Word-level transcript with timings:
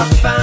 I 0.00 0.04
found 0.22 0.37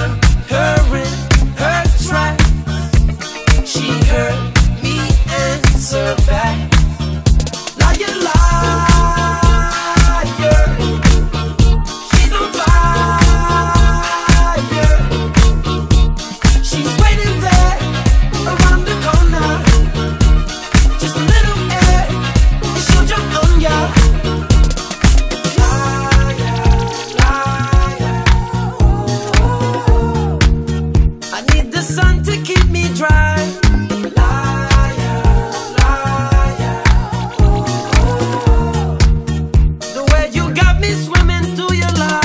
be 40.87 40.93
swimming 40.93 41.55
through 41.55 41.73
your 41.73 41.91
life. 41.93 42.24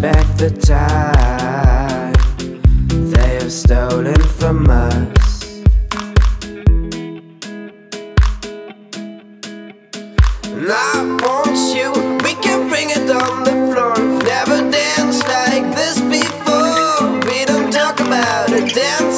back 0.00 0.26
the 0.38 0.50
time 0.50 2.14
they 3.10 3.34
have 3.34 3.52
stolen 3.52 4.18
from 4.38 4.66
us. 4.70 5.62
And 10.46 10.72
I 10.72 11.18
want 11.22 11.58
you, 11.76 11.92
we 12.24 12.32
can 12.42 12.68
bring 12.70 12.88
it 12.88 13.10
on 13.10 13.44
the 13.44 13.52
floor. 13.70 13.94
Never 14.24 14.70
danced 14.70 15.26
like 15.28 15.66
this 15.76 16.00
before. 16.00 17.20
We 17.28 17.44
don't 17.44 17.70
talk 17.70 18.00
about 18.00 18.50
it, 18.52 18.72
damn. 18.74 19.09